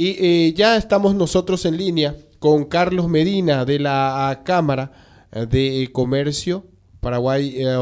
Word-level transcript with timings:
Y 0.00 0.10
eh, 0.24 0.54
ya 0.54 0.76
estamos 0.76 1.16
nosotros 1.16 1.64
en 1.64 1.76
línea 1.76 2.14
con 2.38 2.66
Carlos 2.66 3.08
Medina 3.08 3.64
de 3.64 3.80
la 3.80 4.42
Cámara 4.44 4.92
de 5.32 5.90
Comercio 5.92 6.66
Paraguay, 7.00 7.56
eh, 7.58 7.76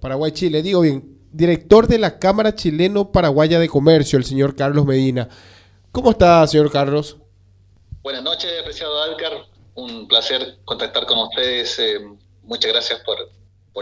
Paraguay 0.00 0.30
Chile. 0.30 0.62
Digo 0.62 0.82
bien, 0.82 1.18
director 1.32 1.88
de 1.88 1.98
la 1.98 2.20
Cámara 2.20 2.54
Chileno 2.54 3.10
Paraguaya 3.10 3.58
de 3.58 3.68
Comercio, 3.68 4.20
el 4.20 4.24
señor 4.24 4.54
Carlos 4.54 4.86
Medina. 4.86 5.28
¿Cómo 5.90 6.12
está, 6.12 6.46
señor 6.46 6.70
Carlos? 6.70 7.16
Buenas 8.04 8.22
noches, 8.22 8.48
apreciado 8.60 9.02
Alcar. 9.02 9.32
Un 9.74 10.06
placer 10.06 10.58
contactar 10.64 11.06
con 11.06 11.18
ustedes. 11.18 11.76
Eh, 11.80 11.98
muchas 12.44 12.70
gracias 12.70 13.00
por, 13.00 13.18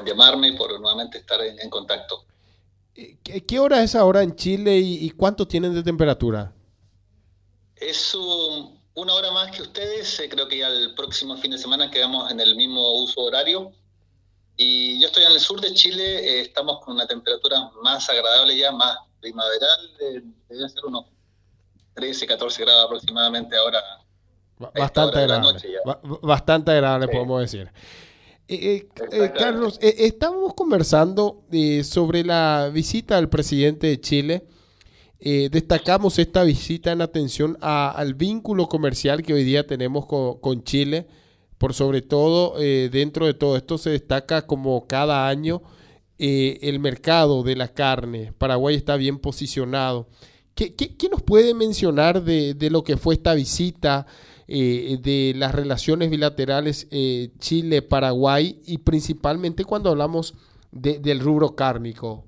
llamarme 0.02 0.48
y 0.48 0.56
por 0.56 0.80
nuevamente 0.80 1.18
estar 1.18 1.43
en, 1.43 1.68
contacto. 1.68 2.24
¿Qué, 2.95 3.58
hora 3.58 3.82
es 3.82 3.95
ahora 3.95 4.22
en 4.22 4.34
Chile 4.34 4.79
y 4.79 5.11
cuánto 5.11 5.46
tienen 5.46 5.74
de 5.74 5.82
temperatura? 5.82 6.54
Es 7.77 8.14
una 8.14 9.12
hora 9.14 9.30
más 9.32 9.54
que 9.54 9.62
ustedes. 9.62 10.19
Eh, 10.20 10.28
creo 10.28 10.48
que 10.48 10.59
ya 10.59 10.69
el 10.69 10.95
próximo 10.95 11.37
fin 11.37 11.51
de 11.51 11.59
semana 11.59 11.91
quedamos 11.91 12.30
en 12.30 12.41
el 12.41 12.56
mismo 12.56 13.02
uso 13.02 13.23
horario. 13.23 13.73
Y 14.56 14.98
yo 15.01 15.09
estoy 15.09 15.24
en 15.24 15.32
el 15.32 15.41
sur 15.41 15.60
de 15.60 15.74
Chile. 15.74 16.02
Eh, 16.04 16.41
estamos 16.42 16.80
con 16.82 16.95
una 16.95 17.06
temperatura 17.06 17.70
más 17.82 18.09
agradable 18.09 18.56
ya, 18.56 18.73
más 18.73 18.96
primaveral. 19.20 19.91
Eh, 20.01 20.23
debe 20.48 20.68
ser 20.70 20.87
unos 20.87 21.04
13, 21.95 22.27
14 22.27 22.62
grados 22.62 22.87
aproximadamente 22.87 23.56
ahora. 23.56 23.82
Bastante 24.59 25.18
agradable. 25.18 25.60
Bastante 26.23 26.70
agradable, 26.70 27.09
podemos 27.09 27.40
decir. 27.43 27.70
Carlos, 29.34 29.77
estamos 29.82 30.54
conversando 30.54 31.45
sobre 31.82 32.24
la 32.24 32.70
visita 32.73 33.16
del 33.16 33.29
presidente 33.29 33.88
de 33.88 34.01
Chile 34.01 34.46
eh, 35.19 35.48
destacamos 35.51 36.19
esta 36.19 36.45
visita 36.45 36.93
en 36.93 37.01
atención 37.01 37.57
al 37.61 38.15
vínculo 38.15 38.69
comercial 38.69 39.23
que 39.23 39.33
hoy 39.33 39.45
día 39.45 39.66
tenemos 39.66 40.07
con, 40.07 40.65
Chile. 40.65 41.07
Por 41.59 41.73
sobre 41.73 42.02
todo, 42.02 42.60
eh, 42.60 42.90
dentro 42.93 43.24
de 43.24 43.32
todo 43.32 43.57
esto 43.57 43.79
se 43.79 43.90
destaca 43.90 44.46
como 44.46 44.87
cada 44.87 45.27
año 45.29 45.63
eh, 46.18 46.59
el 46.63 46.80
mercado 46.80 47.43
de 47.43 47.57
la 47.57 47.68
carne. 47.68 48.32
Paraguay 48.37 48.77
está 48.77 48.96
bien 48.96 49.18
posicionado. 49.18 50.09
¿Qué, 50.55 50.74
nos 51.10 51.23
puede 51.23 51.55
mencionar 51.55 52.23
de, 52.23 52.57
lo 52.71 52.85
que 52.85 52.96
fue 52.96 53.15
esta 53.15 53.35
visita, 53.35 54.07
de 54.49 55.33
las 55.37 55.55
relaciones 55.55 56.09
bilaterales 56.09 56.88
Chile-Paraguay 57.38 58.62
y 58.65 58.79
principalmente 58.79 59.65
cuando 59.65 59.90
hablamos 59.90 60.35
del 60.73 61.21
rubro 61.21 61.55
cárnico? 61.57 62.24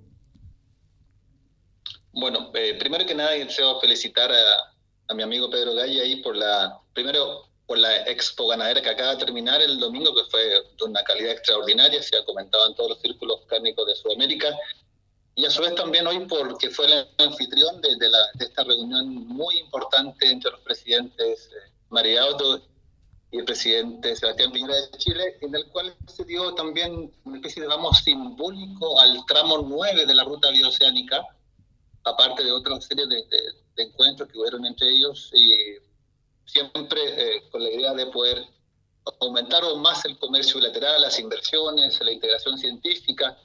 Bueno, 2.12 2.50
eh, 2.54 2.76
primero 2.78 3.06
que 3.06 3.14
nada 3.14 3.30
deseo 3.30 3.80
felicitar 3.80 4.30
a, 4.32 5.14
mi 5.14 5.22
amigo 5.22 5.48
Pedro 5.48 5.74
Galle 5.74 6.02
ahí 6.02 6.16
por 6.16 6.36
la, 6.36 6.78
primero 6.92 7.48
por 7.66 7.78
la 7.78 7.96
expo 8.08 8.48
ganadera 8.48 8.82
que 8.82 8.90
acaba 8.90 9.14
de 9.14 9.24
terminar 9.24 9.60
el 9.62 9.78
domingo, 9.78 10.14
que 10.14 10.30
fue 10.30 10.42
de 10.42 10.84
una 10.84 11.02
calidad 11.02 11.32
extraordinaria, 11.32 12.02
se 12.02 12.16
ha 12.16 12.24
comentado 12.24 12.66
en 12.66 12.74
todos 12.74 12.90
los 12.90 13.00
círculos 13.00 13.40
cárnicos 13.46 13.86
de 13.86 13.94
Sudamérica, 13.94 14.54
y 15.38 15.46
a 15.46 15.50
su 15.50 15.62
vez 15.62 15.74
también 15.76 16.04
hoy 16.06 16.26
porque 16.26 16.68
fue 16.68 16.86
el 16.86 17.08
anfitrión 17.18 17.80
de, 17.80 17.90
esta 18.40 18.64
reunión 18.64 19.06
muy 19.28 19.58
importante 19.58 20.28
entre 20.28 20.50
los 20.50 20.60
presidentes 20.60 21.46
eh, 21.52 21.70
María 21.90 22.22
Auto 22.22 22.60
y 23.30 23.38
el 23.38 23.44
presidente 23.44 24.16
Sebastián 24.16 24.50
Piñera 24.50 24.74
de 24.74 24.98
Chile, 24.98 25.38
en 25.40 25.54
el 25.54 25.66
cual 25.66 25.94
se 26.08 26.24
dio 26.24 26.54
también 26.54 27.12
una 27.24 27.36
especie 27.36 27.62
de 27.62 27.68
vamos 27.68 27.98
simbólico 27.98 28.98
al 29.00 29.24
tramo 29.26 29.58
9 29.58 30.06
de 30.06 30.14
la 30.14 30.24
ruta 30.24 30.50
bioceánica, 30.50 31.24
aparte 32.08 32.44
de 32.44 32.52
otra 32.52 32.80
serie 32.80 33.06
de, 33.06 33.24
encuentros 33.76 34.28
que 34.28 34.38
hubieron 34.38 34.66
entre 34.66 34.88
ellos, 34.88 35.30
y 35.32 35.54
siempre 36.44 36.90
eh, 36.96 37.48
con 37.50 37.62
la 37.62 37.70
idea 37.70 37.94
de 37.94 38.06
poder 38.06 38.44
aumentar 39.20 39.62
aún 39.62 39.80
más 39.80 40.04
el 40.04 40.18
comercio 40.18 40.56
bilateral, 40.56 41.00
las 41.00 41.18
inversiones, 41.18 42.00
la 42.00 42.12
integración 42.12 42.58
científica, 42.58 43.38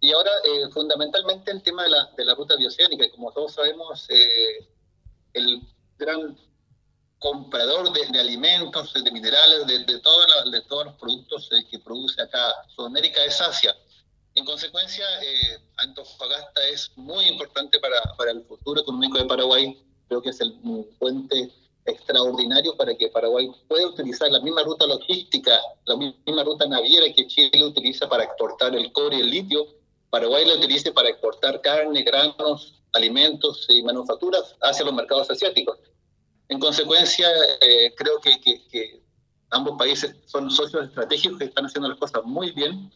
y 0.00 0.12
ahora 0.12 0.30
eh, 0.44 0.70
fundamentalmente 0.72 1.50
el 1.50 1.62
tema 1.62 1.82
de 1.84 1.90
la, 1.90 2.10
de 2.16 2.24
la 2.24 2.34
ruta 2.34 2.56
bioceánica, 2.56 3.10
como 3.10 3.32
todos 3.32 3.54
sabemos, 3.54 4.06
eh, 4.08 4.68
el 5.34 5.60
gran 5.98 6.38
comprador 7.18 7.92
de, 7.92 8.18
alimentos, 8.18 8.92
de 8.92 9.10
minerales, 9.10 9.66
de, 9.66 9.80
de, 9.80 9.94
de 9.94 10.00
todos 10.62 10.84
los 10.84 10.94
productos 10.94 11.50
que 11.70 11.78
produce 11.78 12.20
acá 12.22 12.54
Sudamérica 12.68 13.24
es 13.24 13.40
Asia. 13.40 13.74
En 14.36 14.44
consecuencia, 14.44 15.06
eh, 15.22 15.58
Antofagasta 15.78 16.68
es 16.68 16.92
muy 16.94 17.24
importante 17.24 17.80
para, 17.80 17.96
para, 18.18 18.32
el 18.32 18.44
futuro 18.44 18.82
económico 18.82 19.16
de 19.16 19.24
Paraguay. 19.24 19.82
Creo 20.08 20.20
que 20.20 20.28
es 20.28 20.40
el 20.42 20.52
puente 20.98 21.50
extraordinario 21.86 22.76
para 22.76 22.94
que 22.94 23.08
Paraguay 23.08 23.50
pueda 23.66 23.86
utilizar 23.86 24.30
la 24.30 24.40
misma 24.40 24.62
ruta 24.62 24.86
logística, 24.86 25.58
la 25.86 25.96
misma 25.96 26.44
ruta 26.44 26.66
naviera 26.66 27.10
que 27.14 27.26
Chile 27.26 27.64
utiliza 27.64 28.10
para 28.10 28.24
exportar 28.24 28.76
el 28.76 28.92
cobre 28.92 29.16
y 29.16 29.20
el 29.20 29.30
litio. 29.30 29.68
Paraguay 30.10 30.44
la 30.44 30.56
utilice 30.56 30.92
para 30.92 31.08
exportar 31.08 31.62
carne, 31.62 32.02
granos, 32.02 32.82
alimentos 32.92 33.64
y 33.70 33.82
manufacturas 33.82 34.54
hacia 34.60 34.84
los 34.84 34.92
mercados 34.92 35.30
asiáticos. 35.30 35.78
En 36.48 36.60
consecuencia, 36.60 37.26
eh, 37.62 37.94
creo 37.96 38.20
que, 38.20 38.38
que 38.42 39.02
ambos 39.48 39.78
países 39.78 40.14
son 40.26 40.50
socios 40.50 40.88
estratégicos 40.88 41.38
que 41.38 41.44
están 41.46 41.64
haciendo 41.64 41.88
las 41.88 41.98
cosas 41.98 42.22
muy 42.24 42.50
bien 42.50 42.92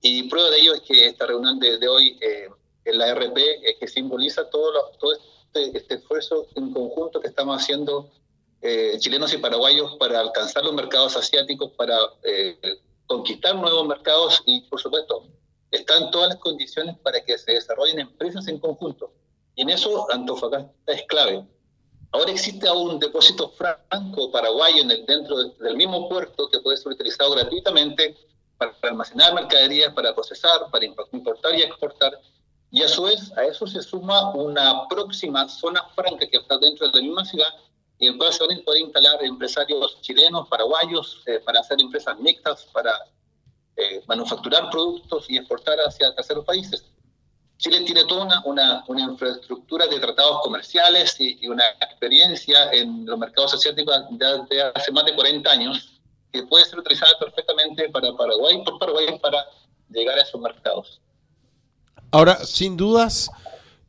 y 0.00 0.24
prueba 0.24 0.50
de 0.50 0.60
ello 0.60 0.74
es 0.74 0.82
que 0.82 1.06
esta 1.06 1.26
reunión 1.26 1.58
de, 1.58 1.88
hoy 1.88 2.16
eh, 2.20 2.48
en 2.84 2.98
la 2.98 3.14
RP 3.14 3.36
es 3.62 3.76
que 3.78 3.88
simboliza 3.88 4.48
todo, 4.48 4.72
todo 4.98 5.12
este, 5.12 5.76
este, 5.76 5.94
esfuerzo 5.94 6.46
en 6.54 6.72
conjunto 6.72 7.20
que 7.20 7.28
estamos 7.28 7.60
haciendo 7.60 8.10
eh, 8.62 8.96
chilenos 8.98 9.32
y 9.32 9.38
paraguayos 9.38 9.96
para 9.96 10.20
alcanzar 10.20 10.64
los 10.64 10.74
mercados 10.74 11.16
asiáticos, 11.16 11.72
para 11.72 11.96
eh, 12.22 12.56
conquistar 13.06 13.56
nuevos 13.56 13.86
mercados 13.86 14.42
y, 14.46 14.62
por 14.62 14.80
supuesto, 14.80 15.26
están 15.70 16.10
todas 16.10 16.30
las 16.30 16.38
condiciones 16.38 16.96
para 16.98 17.24
que 17.24 17.36
se 17.38 17.52
desarrollen 17.52 18.00
empresas 18.00 18.46
en 18.48 18.58
conjunto. 18.58 19.12
Y 19.54 19.62
en 19.62 19.70
eso 19.70 20.10
Antofagasta 20.12 20.92
es 20.92 21.02
clave. 21.06 21.44
Ahora 22.12 22.30
existe 22.30 22.70
un 22.70 22.98
depósito 22.98 23.50
franco 23.50 24.30
paraguayo 24.30 24.82
en 24.82 24.90
el, 24.90 25.04
dentro 25.04 25.36
del 25.36 25.76
mismo 25.76 26.08
puerto 26.08 26.48
que 26.48 26.60
puede 26.60 26.78
ser 26.78 26.92
utilizado 26.92 27.32
gratuitamente 27.32 28.16
para 28.58 28.74
almacenar 28.82 29.34
mercaderías, 29.34 29.94
para 29.94 30.14
procesar, 30.14 30.70
para 30.70 30.84
importar 30.84 31.54
y 31.54 31.62
exportar. 31.62 32.18
Y 32.70 32.82
a 32.82 32.88
su 32.88 33.04
vez, 33.04 33.32
a 33.38 33.44
eso 33.44 33.66
se 33.66 33.80
suma 33.80 34.30
una 34.34 34.86
próxima 34.88 35.48
zona 35.48 35.82
franca 35.94 36.26
que 36.26 36.36
está 36.36 36.58
dentro 36.58 36.88
de 36.88 36.96
la 36.96 37.02
misma 37.02 37.24
ciudad 37.24 37.48
y 37.98 38.08
en 38.08 38.18
cual 38.18 38.32
se 38.32 38.46
van 38.46 38.58
a 38.58 38.62
poder 38.62 38.82
instalar 38.82 39.24
empresarios 39.24 40.00
chilenos, 40.02 40.48
paraguayos, 40.48 41.22
eh, 41.26 41.40
para 41.44 41.60
hacer 41.60 41.80
empresas 41.80 42.18
mixtas, 42.18 42.66
para 42.72 42.92
eh, 43.76 44.02
manufacturar 44.06 44.70
productos 44.70 45.26
y 45.28 45.38
exportar 45.38 45.78
hacia 45.78 46.14
terceros 46.14 46.44
países. 46.44 46.84
Chile 47.56 47.80
tiene 47.80 48.04
toda 48.04 48.24
una, 48.24 48.42
una, 48.44 48.84
una 48.86 49.02
infraestructura 49.02 49.86
de 49.88 49.98
tratados 49.98 50.42
comerciales 50.42 51.18
y, 51.18 51.38
y, 51.40 51.48
una 51.48 51.64
experiencia 51.80 52.70
en 52.70 53.04
los 53.04 53.18
mercados 53.18 53.54
asiáticos 53.54 53.96
desde 54.10 54.62
hace 54.74 54.92
más 54.92 55.04
de 55.04 55.14
40 55.16 55.50
años 55.50 55.97
que 56.32 56.42
puede 56.44 56.64
ser 56.64 56.78
utilizada 56.78 57.12
perfectamente 57.18 57.88
para 57.90 58.14
Paraguay 58.16 58.62
por 58.64 58.78
Paraguay 58.78 59.18
para 59.20 59.44
llegar 59.88 60.18
a 60.18 60.22
esos 60.22 60.40
mercados. 60.40 61.00
Ahora, 62.10 62.36
sin 62.44 62.76
dudas, 62.76 63.30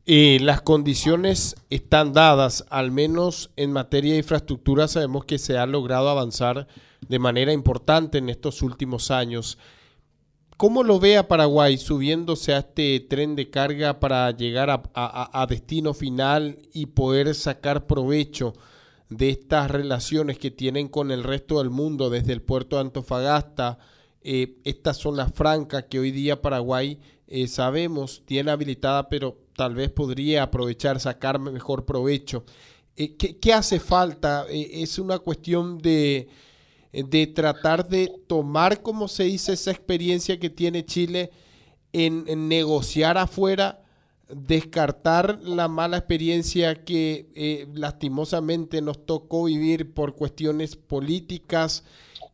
eh, 0.06 0.38
las 0.40 0.62
condiciones 0.62 1.56
están 1.70 2.12
dadas, 2.12 2.66
al 2.70 2.90
menos 2.90 3.50
en 3.56 3.72
materia 3.72 4.12
de 4.12 4.18
infraestructura 4.18 4.88
sabemos 4.88 5.24
que 5.24 5.38
se 5.38 5.56
ha 5.56 5.66
logrado 5.66 6.08
avanzar 6.08 6.66
de 7.06 7.18
manera 7.18 7.52
importante 7.52 8.18
en 8.18 8.28
estos 8.28 8.62
últimos 8.62 9.10
años. 9.10 9.58
¿Cómo 10.56 10.82
lo 10.82 11.00
ve 11.00 11.16
a 11.16 11.28
Paraguay 11.28 11.78
subiéndose 11.78 12.52
a 12.52 12.58
este 12.58 13.00
tren 13.00 13.34
de 13.34 13.48
carga 13.48 13.98
para 14.00 14.30
llegar 14.32 14.68
a, 14.68 15.40
a 15.42 15.46
destino 15.46 15.94
final 15.94 16.58
y 16.74 16.86
poder 16.86 17.34
sacar 17.34 17.86
provecho 17.86 18.52
de 19.10 19.30
estas 19.30 19.70
relaciones 19.70 20.38
que 20.38 20.52
tienen 20.52 20.88
con 20.88 21.10
el 21.10 21.24
resto 21.24 21.58
del 21.58 21.68
mundo 21.68 22.10
desde 22.10 22.32
el 22.32 22.42
puerto 22.42 22.76
de 22.76 22.82
Antofagasta, 22.82 23.78
eh, 24.22 24.58
esta 24.64 24.94
zona 24.94 25.28
franca 25.28 25.88
que 25.88 25.98
hoy 25.98 26.12
día 26.12 26.40
Paraguay 26.40 26.98
eh, 27.26 27.48
sabemos 27.48 28.22
tiene 28.24 28.52
habilitada, 28.52 29.08
pero 29.08 29.36
tal 29.56 29.74
vez 29.74 29.90
podría 29.90 30.44
aprovechar, 30.44 31.00
sacar 31.00 31.40
mejor 31.40 31.84
provecho. 31.84 32.44
Eh, 32.96 33.16
¿qué, 33.16 33.52
hace 33.52 33.80
falta? 33.80 34.46
es 34.48 34.98
una 34.98 35.18
cuestión 35.18 35.78
de, 35.78 36.28
de 36.92 37.26
tratar 37.26 37.88
de 37.88 38.12
tomar, 38.28 38.80
como 38.82 39.08
se 39.08 39.24
dice, 39.24 39.54
esa 39.54 39.72
experiencia 39.72 40.38
que 40.38 40.50
tiene 40.50 40.84
Chile 40.84 41.30
en 41.92 42.48
negociar 42.48 43.18
afuera 43.18 43.82
descartar 44.32 45.40
la 45.42 45.68
mala 45.68 45.98
experiencia 45.98 46.84
que 46.84 47.30
eh, 47.34 47.68
lastimosamente 47.74 48.80
nos 48.82 49.04
tocó 49.04 49.44
vivir 49.44 49.92
por 49.94 50.14
cuestiones 50.14 50.76
políticas. 50.76 51.84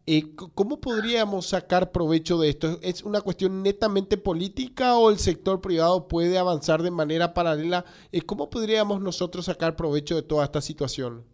Eh, 0.07 0.35
¿Cómo 0.55 0.81
podríamos 0.81 1.47
sacar 1.47 1.91
provecho 1.91 2.39
de 2.39 2.51
esto? 2.51 2.79
¿Es 2.83 3.03
una 3.03 3.21
cuestión 3.21 3.63
netamente 3.63 4.17
política 4.17 4.97
o 4.97 5.11
el 5.11 5.19
sector 5.19 5.61
privado 5.61 6.07
puede 6.07 6.39
avanzar 6.39 6.83
de 6.83 6.91
manera 6.91 7.35
paralela? 7.35 7.85
Eh, 8.13 8.23
¿Cómo 8.23 8.49
podríamos 8.49 9.01
nosotros 9.01 9.47
sacar 9.47 9.75
provecho 9.75 10.15
de 10.15 10.23
toda 10.23 10.45
esta 10.45 10.61
situación? 10.61 11.25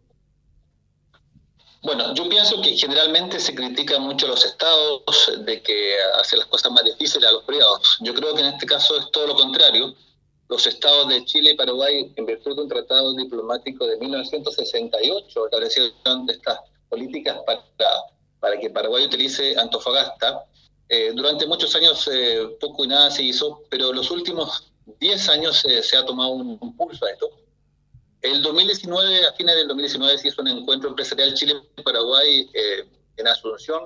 Bueno, 1.82 2.14
yo 2.14 2.28
pienso 2.28 2.62
que 2.62 2.76
generalmente 2.76 3.40
se 3.40 3.54
critica 3.54 3.98
mucho 3.98 4.26
a 4.26 4.30
los 4.30 4.44
estados 4.44 5.02
de 5.44 5.60
que 5.62 5.96
hacen 6.20 6.38
las 6.38 6.46
cosas 6.46 6.70
más 6.70 6.84
difíciles 6.84 7.28
a 7.28 7.32
los 7.32 7.42
privados. 7.42 7.98
Yo 8.00 8.14
creo 8.14 8.34
que 8.34 8.40
en 8.40 8.46
este 8.46 8.66
caso 8.66 8.96
es 8.96 9.10
todo 9.10 9.26
lo 9.26 9.34
contrario. 9.34 9.92
Los 10.52 10.66
estados 10.66 11.08
de 11.08 11.24
Chile 11.24 11.52
y 11.52 11.56
Paraguay, 11.56 12.12
en 12.14 12.26
virtud 12.26 12.56
de 12.56 12.62
un 12.62 12.68
tratado 12.68 13.14
diplomático 13.14 13.86
de 13.86 13.96
1968, 13.96 15.46
establecieron 15.46 16.28
estas 16.28 16.58
políticas 16.88 17.38
para, 17.46 17.64
para 18.38 18.60
que 18.60 18.68
Paraguay 18.68 19.06
utilice 19.06 19.58
Antofagasta. 19.58 20.44
Eh, 20.88 21.12
durante 21.14 21.46
muchos 21.46 21.74
años 21.74 22.08
eh, 22.12 22.56
poco 22.60 22.84
y 22.84 22.88
nada 22.88 23.10
se 23.10 23.22
hizo, 23.22 23.62
pero 23.70 23.92
los 23.92 24.10
últimos 24.10 24.72
10 25.00 25.28
años 25.30 25.64
eh, 25.64 25.82
se 25.82 25.96
ha 25.96 26.04
tomado 26.04 26.32
un, 26.32 26.58
un 26.60 26.76
pulso 26.76 27.06
a 27.06 27.10
esto 27.10 27.30
el 28.22 28.40
2019, 28.40 29.26
a 29.26 29.32
fines 29.32 29.56
del 29.56 29.66
2019, 29.66 30.18
se 30.18 30.28
hizo 30.28 30.42
un 30.42 30.48
encuentro 30.48 30.88
empresarial 30.88 31.34
Chile-Paraguay 31.34 32.48
eh, 32.54 32.88
en 33.16 33.26
Asunción. 33.26 33.82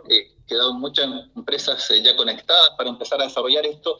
Quedaron 0.47 0.79
muchas 0.79 1.09
empresas 1.35 1.91
eh, 1.91 2.03
ya 2.03 2.15
conectadas 2.15 2.71
para 2.77 2.91
empezar 2.91 3.21
a 3.21 3.25
desarrollar 3.25 3.65
esto. 3.65 3.99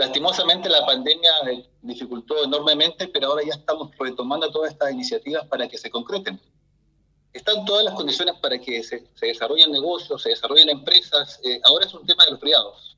Lastimosamente 0.00 0.70
la 0.70 0.86
pandemia 0.86 1.30
eh, 1.50 1.68
dificultó 1.82 2.42
enormemente, 2.42 3.08
pero 3.08 3.28
ahora 3.28 3.42
ya 3.44 3.52
estamos 3.52 3.90
retomando 3.98 4.50
todas 4.50 4.72
estas 4.72 4.92
iniciativas 4.92 5.46
para 5.46 5.68
que 5.68 5.76
se 5.76 5.90
concreten. 5.90 6.40
Están 7.34 7.66
todas 7.66 7.84
las 7.84 7.92
condiciones 7.92 8.34
para 8.40 8.58
que 8.58 8.82
se, 8.82 9.06
se 9.14 9.26
desarrollen 9.26 9.70
negocios, 9.70 10.22
se 10.22 10.30
desarrollen 10.30 10.70
empresas. 10.70 11.38
ahora 11.64 11.84
es 11.84 11.92
un 11.92 12.06
tema 12.06 12.24
de 12.24 12.30
los 12.30 12.40
privados. 12.40 12.96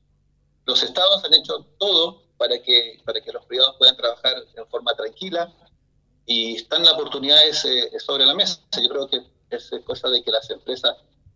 Los 0.65 0.81
estados 0.81 1.25
han 1.25 1.33
hecho 1.33 1.65
todo 1.77 2.23
para 2.37 2.57
que, 2.61 3.01
para 3.03 3.19
que 3.19 3.33
los 3.33 3.43
privados 3.47 3.75
puedan 3.77 3.97
trabajar 3.97 4.35
en 4.55 4.65
forma 4.67 4.95
tranquila, 4.95 5.53
y 6.25 6.55
están 6.55 6.83
las 6.83 6.93
oportunidades 6.93 7.65
eh, 7.65 7.99
sobre 7.99 8.25
la 8.25 8.33
mesa. 8.33 8.61
Yo 8.81 8.87
creo 8.87 9.09
que 9.09 9.23
es 9.49 9.69
cosa 9.85 10.07
de 10.07 10.23
que 10.23 10.31
las 10.31 10.49
empresas 10.49 10.95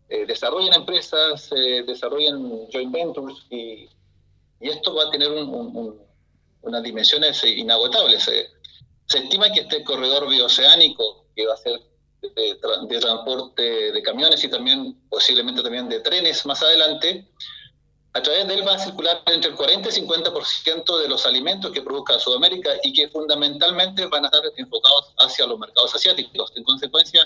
eh, 0.10 0.26
desarrollen 0.26 0.74
empresas, 0.74 1.52
eh, 1.52 1.84
desarrollen 1.86 2.68
joint 2.72 2.92
ventures 2.94 3.46
y, 3.50 3.90
y, 4.60 4.70
esto 4.70 4.94
va 4.96 5.06
a 5.06 5.12
tener 5.12 5.32
un, 5.32 5.50
un, 5.50 6.02
unas 6.62 6.84
dimensiones 6.84 7.44
inagotables. 7.44 8.24
se 8.24 9.18
estima 9.18 9.52
que 9.52 9.62
este 9.62 9.84
corredor 9.84 10.28
bioceánico, 10.28 11.26
que 11.36 11.46
va 11.46 11.54
a 11.54 11.58
ser 11.58 11.80
de, 12.22 12.60
de, 12.88 13.00
transporte 13.00 13.92
de 13.92 14.02
camiones 14.02 14.44
y 14.44 14.50
también 14.50 15.00
posiblemente 15.10 15.62
también 15.62 15.88
de 15.88 16.00
trenes 16.02 16.46
más 16.46 16.62
adelante, 16.62 17.28
a 18.14 18.22
través 18.22 18.48
de 18.48 18.56
él 18.56 18.68
va 18.68 18.74
a 18.74 18.80
circular 18.80 19.22
entre 19.28 19.52
el 19.52 19.56
40 19.56 19.90
y 19.90 19.92
50% 19.92 21.02
de 21.02 21.08
los 21.08 21.26
alimentos 21.26 21.72
que 21.72 21.84
produzca 21.84 22.20
Sudamérica 22.20 22.72
y 22.82 22.92
que 22.92 23.10
fundamentalmente 23.10 24.08
van 24.08 24.26
a 24.26 24.28
estar 24.28 24.42
enfocados 24.56 25.14
hacia 25.20 25.46
los 25.46 25.60
mercados 25.60 25.94
asiáticos. 25.94 26.52
En 26.56 26.64
consecuencia, 26.64 27.22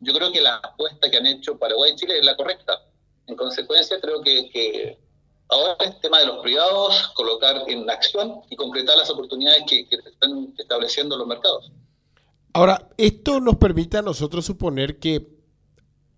yo 0.00 0.12
creo 0.12 0.30
que 0.30 0.42
la 0.42 0.56
apuesta 0.56 1.10
que 1.10 1.16
han 1.16 1.26
hecho 1.26 1.58
Paraguay 1.58 1.92
y 1.92 1.96
Chile 1.96 2.18
es 2.18 2.24
la 2.26 2.36
correcta. 2.36 2.82
En 3.26 3.34
consecuencia, 3.34 3.98
creo 3.98 4.20
que, 4.20 4.50
que 4.50 4.98
ahora 5.48 5.76
es 5.80 6.00
tema 6.00 6.20
de 6.20 6.26
los 6.26 6.42
privados, 6.42 7.12
colocar 7.14 7.62
en 7.68 7.88
acción 7.88 8.40
y 8.50 8.56
concretar 8.56 8.96
las 8.96 9.10
oportunidades 9.10 9.62
que, 9.68 9.88
que 9.88 9.96
están 9.96 10.54
estableciendo 10.58 11.16
los 11.16 11.26
mercados. 11.26 11.70
Ahora, 12.52 12.88
esto 12.96 13.40
nos 13.40 13.56
permite 13.56 13.98
a 13.98 14.02
nosotros 14.02 14.46
suponer 14.46 14.98
que, 14.98 15.28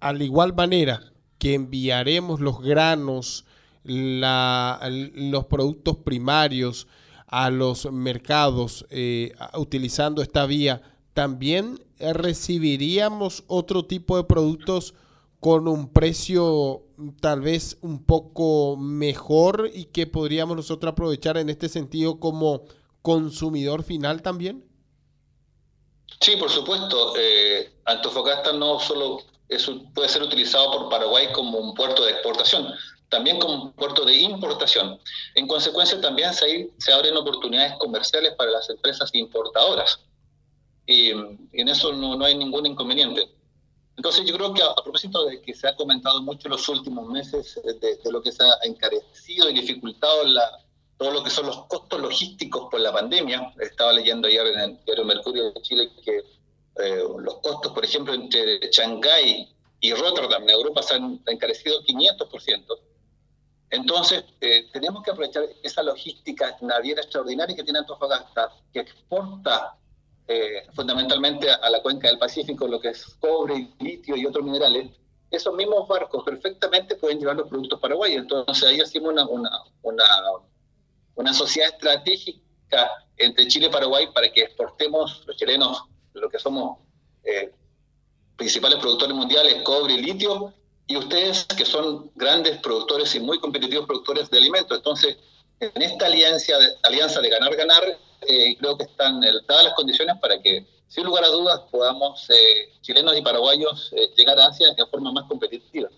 al 0.00 0.22
igual 0.22 0.54
manera 0.54 1.12
que 1.38 1.54
enviaremos 1.54 2.40
los 2.40 2.60
granos, 2.60 3.44
la, 3.82 4.80
los 5.14 5.46
productos 5.46 5.96
primarios 5.98 6.86
a 7.26 7.50
los 7.50 7.90
mercados 7.90 8.86
eh, 8.90 9.34
utilizando 9.56 10.22
esta 10.22 10.46
vía, 10.46 10.82
también 11.14 11.80
recibiríamos 11.98 13.44
otro 13.46 13.84
tipo 13.84 14.16
de 14.16 14.24
productos 14.24 14.94
con 15.40 15.68
un 15.68 15.92
precio 15.92 16.82
tal 17.20 17.40
vez 17.40 17.78
un 17.80 18.04
poco 18.04 18.76
mejor 18.76 19.70
y 19.72 19.86
que 19.86 20.06
podríamos 20.06 20.56
nosotros 20.56 20.92
aprovechar 20.92 21.36
en 21.36 21.48
este 21.48 21.68
sentido 21.68 22.18
como 22.18 22.64
consumidor 23.02 23.84
final 23.84 24.22
también? 24.22 24.64
Sí, 26.20 26.36
por 26.36 26.50
supuesto. 26.50 27.14
Eh, 27.16 27.70
Antofagasta 27.84 28.52
no 28.52 28.80
solo 28.80 29.18
es, 29.48 29.70
puede 29.94 30.08
ser 30.08 30.22
utilizado 30.22 30.72
por 30.72 30.88
Paraguay 30.88 31.28
como 31.32 31.58
un 31.58 31.74
puerto 31.74 32.04
de 32.04 32.12
exportación, 32.12 32.66
también 33.08 33.38
como 33.38 33.72
puerto 33.72 34.04
de 34.04 34.14
importación. 34.16 34.98
En 35.34 35.46
consecuencia, 35.46 36.00
también 36.00 36.34
se, 36.34 36.70
se 36.78 36.92
abren 36.92 37.16
oportunidades 37.16 37.74
comerciales 37.78 38.34
para 38.34 38.50
las 38.50 38.68
empresas 38.68 39.10
importadoras. 39.14 40.00
Y, 40.86 41.10
en 41.10 41.68
eso 41.68 41.92
no, 41.92 42.16
no, 42.16 42.24
hay 42.24 42.36
ningún 42.36 42.66
inconveniente. 42.66 43.30
Entonces, 43.98 44.24
yo 44.24 44.34
creo 44.34 44.54
que 44.54 44.62
a, 44.62 44.68
a, 44.68 44.76
propósito 44.76 45.26
de 45.26 45.42
que 45.42 45.54
se 45.54 45.68
ha 45.68 45.76
comentado 45.76 46.22
mucho 46.22 46.46
en 46.48 46.52
los 46.52 46.68
últimos 46.68 47.06
meses 47.10 47.60
de, 47.62 47.96
de 47.96 48.12
lo 48.12 48.22
que 48.22 48.32
se 48.32 48.42
ha 48.42 48.66
encarecido 48.66 49.50
y 49.50 49.54
dificultado 49.54 50.24
la, 50.24 50.64
todo 50.98 51.12
lo 51.12 51.22
que 51.22 51.30
son 51.30 51.46
los 51.46 51.64
costos 51.66 52.00
logísticos 52.00 52.68
por 52.70 52.80
la 52.80 52.92
pandemia, 52.92 53.54
estaba 53.60 53.92
leyendo 53.92 54.26
ayer 54.26 54.46
en 54.48 54.58
el 54.58 54.84
diario 54.84 55.04
Mercurio 55.04 55.52
de 55.52 55.62
Chile 55.62 55.90
que 56.04 56.18
eh, 56.18 57.02
los 57.18 57.38
costos, 57.38 57.72
por 57.72 57.84
ejemplo, 57.84 58.12
entre 58.12 58.58
Shanghái 58.70 59.48
y 59.80 59.94
Rotterdam 59.94 60.42
en 60.42 60.50
Europa 60.50 60.82
se 60.82 60.94
han 60.94 61.20
encarecido 61.26 61.82
500%. 61.82 62.78
Entonces, 63.70 64.24
eh, 64.40 64.68
tenemos 64.72 65.04
que 65.04 65.12
aprovechar 65.12 65.44
esa 65.62 65.82
logística 65.82 66.56
naviera 66.62 67.02
extraordinaria 67.02 67.54
que 67.54 67.62
tiene 67.62 67.78
Antofagasta, 67.80 68.52
que 68.72 68.80
exporta 68.80 69.76
eh, 70.30 70.66
fundamentalmente 70.74 71.50
a, 71.50 71.70
la 71.70 71.80
cuenca 71.80 72.06
del 72.06 72.18
Pacífico 72.18 72.68
lo 72.68 72.78
que 72.78 72.90
es 72.90 73.16
cobre, 73.18 73.70
litio 73.80 74.14
y 74.14 74.26
otros 74.26 74.44
minerales. 74.44 74.90
Esos 75.30 75.54
mismos 75.54 75.88
barcos 75.88 76.22
perfectamente 76.22 76.96
pueden 76.96 77.18
llevar 77.18 77.36
los 77.36 77.48
productos 77.48 77.80
paraguayos. 77.80 78.22
Entonces, 78.22 78.62
ahí 78.68 78.78
hacemos 78.78 79.12
una, 79.12 79.26
una, 79.26 79.50
una, 79.82 80.04
una 81.14 81.32
sociedad 81.32 81.70
estratégica 81.70 82.42
entre 83.16 83.48
Chile 83.48 83.66
y 83.66 83.70
Paraguay 83.70 84.08
para 84.12 84.30
que 84.30 84.42
exportemos 84.42 85.24
los 85.26 85.36
chilenos, 85.36 85.84
lo 86.12 86.28
que 86.28 86.38
somos 86.38 86.78
eh, 87.24 87.50
principales 88.36 88.78
productores 88.80 89.16
mundiales, 89.16 89.62
cobre 89.62 89.94
y 89.94 90.02
litio, 90.02 90.52
y 90.86 90.96
ustedes 90.96 91.44
que 91.44 91.64
son 91.64 92.10
grandes 92.14 92.58
productores 92.58 93.14
y 93.14 93.20
muy 93.20 93.38
competitivos 93.40 93.86
productores 93.86 94.30
de 94.30 94.38
alimentos. 94.38 94.76
Entonces, 94.76 95.16
en 95.60 95.82
esta 95.82 96.06
alianza 96.06 96.58
de, 96.58 96.66
alianza 96.82 97.20
de 97.20 97.30
ganar-ganar, 97.30 97.82
eh, 98.28 98.56
creo 98.58 98.76
que 98.76 98.84
están 98.84 99.20
dadas 99.20 99.64
las 99.64 99.74
condiciones 99.74 100.16
para 100.20 100.40
que, 100.40 100.66
sin 100.88 101.04
lugar 101.04 101.24
a 101.24 101.28
dudas, 101.28 101.60
podamos, 101.70 102.28
eh, 102.30 102.72
chilenos 102.80 103.16
y 103.16 103.22
paraguayos, 103.22 103.92
eh, 103.92 104.10
llegar 104.16 104.38
a 104.38 104.46
Asia 104.46 104.68
de 104.76 104.86
forma 104.86 105.12
más 105.12 105.24
competitiva. 105.24 105.88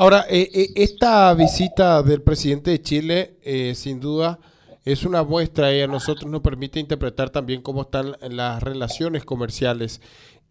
Ahora, 0.00 0.24
eh, 0.30 0.48
eh, 0.54 0.70
esta 0.76 1.34
visita 1.34 2.02
del 2.02 2.22
presidente 2.22 2.70
de 2.70 2.80
Chile, 2.80 3.36
eh, 3.42 3.74
sin 3.74 4.00
duda, 4.00 4.38
es 4.84 5.04
una 5.04 5.22
muestra 5.22 5.74
y 5.74 5.82
a 5.82 5.86
nosotros 5.86 6.30
nos 6.30 6.40
permite 6.40 6.80
interpretar 6.80 7.30
también 7.30 7.62
cómo 7.62 7.82
están 7.82 8.16
las 8.20 8.62
relaciones 8.62 9.24
comerciales. 9.24 10.00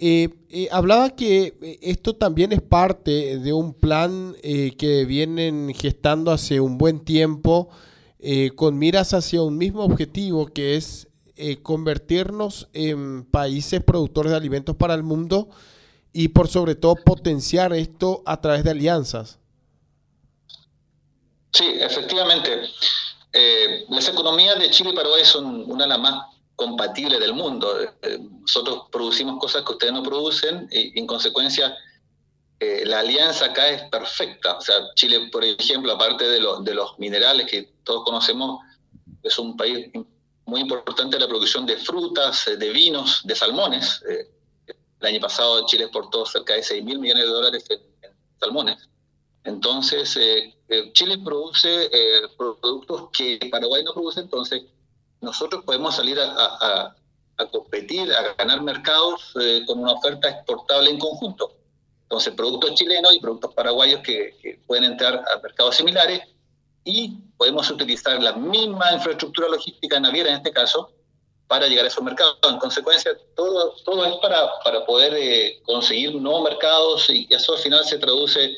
Eh, 0.02 0.30
eh, 0.50 0.70
hablaba 0.72 1.10
que 1.10 1.58
eh, 1.62 1.80
esto 1.82 2.16
también 2.16 2.54
es 2.54 2.62
parte 2.62 3.38
de 3.38 3.52
un 3.52 3.74
plan 3.74 4.34
que 4.42 5.06
vienen 5.06 5.74
gestando 5.74 6.32
hace 6.32 6.62
un 6.62 6.78
buen 6.78 7.02
tiempo 7.02 7.70
con 8.56 8.78
miras 8.78 9.14
hacia 9.14 9.42
un 9.42 9.58
mismo 9.58 9.84
objetivo 9.84 10.48
que 10.48 10.76
es 10.76 11.08
convertirnos 11.64 12.68
en 12.74 13.24
países 13.24 13.82
productores 13.82 14.32
de 14.32 14.38
alimentos 14.38 14.76
para 14.76 14.94
el 14.94 15.04
mundo 15.04 15.50
y 16.12 16.30
por 16.30 16.50
sobre 16.50 16.76
todo 16.76 16.96
potenciar 16.96 17.72
esto 17.74 18.22
a 18.26 18.42
través 18.42 18.66
de 18.66 18.72
alianzas. 18.72 19.40
Sí, 21.52 21.66
efectivamente. 21.80 22.50
Las 23.90 24.08
economías 24.08 24.58
de 24.58 24.72
Chile 24.72 24.90
y 24.92 24.96
Paraguay 24.96 25.24
son 25.24 25.70
una 25.70 25.84
de 25.84 25.90
las 25.90 26.00
más 26.00 26.26
compatible 26.60 27.18
del 27.20 27.34
mundo. 27.34 27.74
Eh, 28.02 28.20
nosotros 28.42 28.88
producimos 28.92 29.40
cosas 29.40 29.64
que 29.64 29.72
ustedes 29.72 29.94
no 29.94 30.04
producen 30.04 30.68
y 30.70 31.00
en 31.00 31.08
consecuencia 31.08 31.74
eh, 32.60 32.84
la 32.86 33.00
alianza 33.00 33.46
acá 33.46 33.70
es 33.70 33.84
perfecta. 33.84 34.58
O 34.58 34.62
sea, 34.62 34.76
Chile, 34.96 35.30
por 35.32 35.46
ejemplo, 35.46 35.94
aparte 35.94 36.28
de, 36.28 36.42
lo, 36.42 36.60
de 36.60 36.74
los 36.74 37.00
minerales 37.00 37.50
que 37.50 37.72
todos 37.86 38.04
conocemos, 38.04 38.60
es 39.24 39.40
un 39.40 39.56
país 39.56 39.90
muy 40.46 40.60
importante 40.60 41.16
en 41.16 41.22
la 41.22 41.30
producción 41.30 41.66
de 41.66 41.78
frutas, 41.78 42.46
eh, 42.48 42.58
de 42.58 42.70
vinos, 42.72 43.22
de 43.24 43.36
salmones. 43.36 44.04
el 44.06 45.08
año 45.08 45.22
pasado 45.22 45.66
Chile 45.66 45.86
exportó 45.86 46.26
cerca 46.26 46.56
de 46.56 46.64
6 46.64 46.84
mil 46.84 47.00
millones 47.00 47.24
de 47.24 47.30
dólares 47.30 47.64
en, 47.70 47.80
en 48.02 48.12
salmones. 48.38 48.90
Entonces, 49.46 50.18
Chile 50.94 51.18
produce 51.24 51.90
productos 52.38 53.10
que 53.12 53.40
Paraguay 53.52 53.84
no 53.84 53.94
produce, 53.94 54.20
entonces 54.20 54.64
nosotros 55.22 55.64
podemos 55.64 55.96
salir 55.96 56.20
a, 56.20 56.26
a, 56.32 56.96
a 57.40 57.46
competir, 57.48 58.12
a 58.12 58.34
ganar 58.34 58.62
mercados 58.62 59.34
eh, 59.40 59.64
con 59.66 59.80
una 59.80 59.94
oferta 59.94 60.30
exportable 60.30 60.90
en 60.90 61.00
conjunto. 61.00 61.54
Entonces, 62.04 62.34
productos 62.34 62.76
chilenos 62.76 63.14
y 63.14 63.20
productos 63.20 63.54
paraguayos 63.54 64.02
que, 64.02 64.36
que, 64.42 64.60
pueden 64.68 64.84
entrar 64.84 65.16
a 65.16 65.40
mercados 65.42 65.76
similares 65.76 66.22
y 66.84 67.18
podemos 67.38 67.70
utilizar 67.70 68.22
la 68.22 68.34
misma 68.34 68.92
infraestructura 68.94 69.48
logística 69.48 70.00
naviera 70.00 70.30
en 70.30 70.38
este 70.38 70.52
caso 70.52 70.92
para 71.48 71.68
llegar 71.68 71.86
a 71.86 71.88
esos 71.88 72.04
mercados. 72.04 72.38
En 72.44 72.58
consecuencia, 72.58 73.12
todo, 73.36 73.74
todo 73.86 74.06
es 74.06 74.16
para, 74.18 74.50
para 74.64 74.86
poder 74.86 75.14
eh, 75.16 75.62
conseguir 75.64 76.16
nuevos 76.16 76.44
mercados 76.44 77.10
y 77.10 77.28
eso 77.30 77.54
al 77.54 77.60
final 77.60 77.86
se 77.86 77.98
traduce 78.00 78.54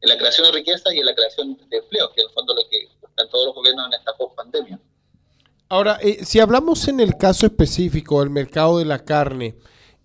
en 0.00 0.08
la 0.08 0.16
creación 0.16 0.46
de 0.46 0.52
riqueza 0.52 0.94
y 0.94 0.98
en 0.98 1.06
la 1.06 1.14
creación 1.14 1.56
de 1.68 1.76
empleo, 1.76 2.10
que 2.14 2.20
en 2.20 2.28
el 2.28 2.32
fondo 2.34 2.54
lo 2.54 2.62
que 2.68 2.88
están 3.08 3.28
todos 3.30 3.46
los 3.46 3.54
gobiernos 3.54 3.86
en 3.86 3.92
esta 3.94 4.16
post-pandemia. 4.16 4.78
Ahora, 5.68 5.98
eh, 6.00 6.24
si 6.24 6.38
hablamos 6.38 6.86
en 6.88 7.00
el 7.00 7.16
caso 7.16 7.46
específico 7.46 8.20
del 8.20 8.30
mercado 8.30 8.78
de 8.78 8.84
la 8.84 9.04
carne, 9.04 9.56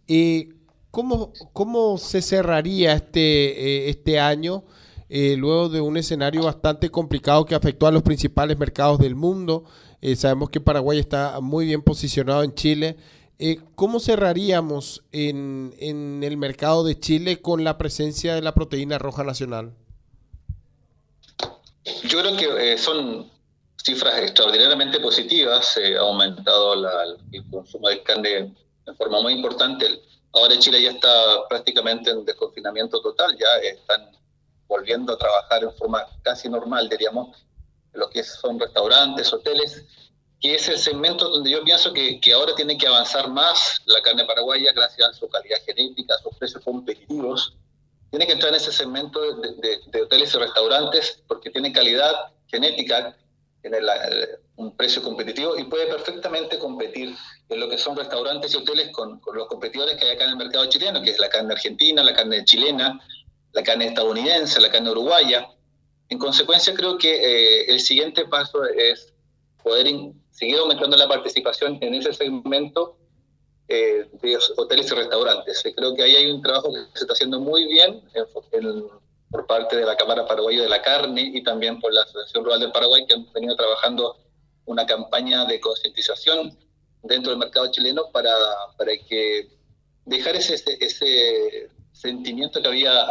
eh, 0.07 0.49
¿cómo, 0.89 1.33
¿cómo, 1.53 1.97
se 1.97 2.21
cerraría 2.21 2.93
este, 2.93 3.89
este 3.89 4.19
año 4.19 4.63
luego 5.09 5.67
de 5.67 5.81
un 5.81 5.97
escenario 5.97 6.43
bastante 6.43 6.89
complicado 6.89 7.45
que 7.45 7.53
afectó 7.53 7.85
a 7.85 7.91
los 7.91 8.01
principales 8.01 8.57
mercados 8.57 8.97
del 8.99 9.15
mundo? 9.15 9.65
Eh, 10.01 10.15
sabemos 10.15 10.49
que 10.49 10.59
Paraguay 10.59 10.99
está 10.99 11.39
muy 11.41 11.65
bien 11.65 11.83
posicionado 11.83 12.43
en 12.43 12.55
Chile. 12.55 12.97
Eh, 13.37 13.59
¿Cómo 13.75 13.99
cerraríamos 13.99 15.03
en, 15.11 15.73
en, 15.79 16.23
el 16.23 16.37
mercado 16.37 16.83
de 16.83 16.99
Chile 16.99 17.41
con 17.41 17.63
la 17.63 17.77
presencia 17.77 18.33
de 18.35 18.41
la 18.41 18.53
proteína 18.53 18.97
roja 18.97 19.23
nacional? 19.23 19.73
Yo 22.03 22.19
creo 22.19 22.37
que 22.37 22.73
eh, 22.73 22.77
son 22.77 23.31
cifras 23.83 24.19
extraordinariamente 24.19 24.99
positivas. 24.99 25.77
ha 25.77 25.99
aumentado 25.99 26.73
el 26.73 27.49
consumo 27.49 27.89
de 27.89 28.03
carne 28.03 28.53
de 28.85 28.93
forma 28.95 29.21
muy 29.21 29.33
importante. 29.33 30.01
Ahora 30.33 30.57
Chile 30.57 30.81
ya 30.81 30.91
está 30.91 31.47
prácticamente 31.49 32.09
en 32.09 32.23
desconfinamiento 32.23 33.01
total, 33.01 33.37
ya 33.37 33.67
están 33.67 34.11
volviendo 34.67 35.13
a 35.13 35.17
trabajar 35.17 35.63
en 35.63 35.73
forma 35.75 36.05
casi 36.21 36.47
normal, 36.47 36.87
diríamos 36.87 37.37
lo 37.93 38.09
que 38.09 38.23
son 38.23 38.57
restaurantes, 38.57 39.33
hoteles, 39.33 39.83
que 40.39 40.55
es 40.55 40.69
el 40.69 40.77
segmento 40.77 41.29
donde 41.29 41.51
yo 41.51 41.61
pienso 41.63 41.91
que, 41.91 42.21
que, 42.21 42.31
ahora 42.31 42.55
tiene 42.55 42.77
que 42.77 42.87
avanzar 42.87 43.29
más 43.29 43.81
la 43.85 44.01
carne 44.01 44.23
paraguaya 44.23 44.71
gracias 44.71 45.09
a 45.09 45.13
su 45.13 45.27
calidad 45.27 45.57
genética, 45.65 46.15
a 46.15 46.19
sus 46.19 46.35
precios 46.37 46.63
competitivos. 46.63 47.53
Tiene 48.11 48.27
que 48.27 48.33
entrar 48.33 48.49
en 48.49 48.57
ese 48.57 48.71
segmento 48.71 49.21
de, 49.21 49.79
de, 49.87 50.01
hoteles 50.01 50.35
y 50.35 50.37
restaurantes 50.37 51.23
porque 51.27 51.49
tiene 51.49 51.71
calidad 51.71 52.13
genética, 52.47 53.17
tiene 53.61 53.77
un 54.57 54.75
precio 54.75 55.01
competitivo 55.01 55.57
y 55.57 55.63
puede 55.63 55.87
perfectamente 55.87 56.59
competir 56.59 57.15
en 57.47 57.59
lo 57.59 57.69
que 57.69 57.77
son 57.77 57.95
restaurantes 57.95 58.53
y 58.53 58.57
hoteles 58.57 58.91
con, 58.91 59.19
con, 59.21 59.37
los 59.37 59.47
competidores 59.47 59.97
que 59.97 60.05
hay 60.05 60.15
acá 60.15 60.25
en 60.25 60.31
el 60.31 60.35
mercado 60.35 60.65
chileno, 60.65 61.01
que 61.01 61.11
es 61.11 61.19
la 61.19 61.29
carne 61.29 61.53
argentina, 61.53 62.03
la 62.03 62.13
carne 62.13 62.43
chilena, 62.43 62.99
la 63.53 63.63
carne 63.63 63.87
estadounidense, 63.87 64.59
la 64.59 64.69
carne 64.69 64.91
uruguaya. 64.91 65.47
En 66.09 66.17
consecuencia, 66.17 66.73
creo 66.73 66.97
que 66.97 67.15
eh, 67.15 67.65
el 67.69 67.79
siguiente 67.79 68.25
paso 68.25 68.65
es 68.65 69.13
poder 69.63 69.87
seguir 70.31 70.57
aumentando 70.57 70.97
la 70.97 71.07
participación 71.07 71.77
en 71.79 71.93
ese 71.93 72.11
segmento 72.11 72.97
eh, 73.73 74.09
de 74.21 74.37
hoteles 74.57 74.91
y 74.91 74.95
restaurantes. 74.95 75.63
Creo 75.75 75.95
que 75.95 76.03
ahí 76.03 76.15
hay 76.15 76.31
un 76.31 76.41
trabajo 76.41 76.73
que 76.73 76.79
se 76.93 77.03
está 77.03 77.13
haciendo 77.13 77.39
muy 77.39 77.65
bien 77.65 78.03
por 79.29 79.47
parte 79.47 79.77
de 79.77 79.85
la 79.85 79.95
Cámara 79.95 80.27
Paraguaya 80.27 80.63
de 80.63 80.69
la 80.69 80.81
Carne 80.81 81.31
y 81.33 81.41
también 81.41 81.79
por 81.79 81.93
la 81.93 82.01
Asociación 82.01 82.43
Rural 82.43 82.59
del 82.59 82.71
Paraguay, 82.71 83.05
que 83.07 83.13
han 83.13 83.31
venido 83.31 83.55
trabajando 83.55 84.17
una 84.65 84.85
campaña 84.85 85.45
de 85.45 85.59
concientización 85.59 86.57
dentro 87.03 87.31
del 87.31 87.39
mercado 87.39 87.71
chileno 87.71 88.11
para, 88.11 88.33
para 88.77 88.91
que 89.07 89.49
dejar 90.05 90.35
ese, 90.35 90.55
ese 90.79 91.69
sentimiento 91.93 92.61
que 92.61 92.67
había 92.67 93.07